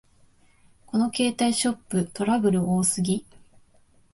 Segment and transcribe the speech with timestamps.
[0.87, 3.23] この携帯ショップ、トラブル多すぎ